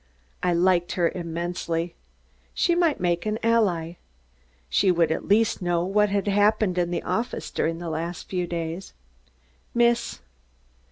I 0.41 0.51
liked 0.51 0.93
her 0.93 1.11
immensely. 1.13 1.93
She 2.55 2.73
might 2.73 2.99
make 2.99 3.27
an 3.27 3.37
ally. 3.43 3.97
She 4.67 4.89
would 4.89 5.11
at 5.11 5.27
least 5.27 5.61
know 5.61 5.85
what 5.85 6.09
had 6.09 6.27
happened 6.27 6.79
in 6.79 6.89
the 6.89 7.03
office 7.03 7.51
during 7.51 7.77
the 7.77 7.87
last 7.87 8.27
few 8.27 8.47
days. 8.47 8.93
"Miss 9.75 10.19